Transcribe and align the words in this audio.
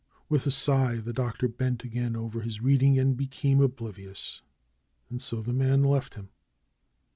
With 0.29 0.47
a 0.47 0.49
sigh 0.49 0.95
the 0.95 1.13
Doctor 1.13 1.47
bent 1.47 1.83
again 1.83 2.15
over 2.15 2.41
his 2.41 2.59
reading 2.59 2.97
and 2.97 3.15
became 3.15 3.61
oblivious. 3.61 4.41
And 5.11 5.21
so 5.21 5.43
the 5.43 5.53
man 5.53 5.83
left 5.83 6.15
him. 6.15 6.29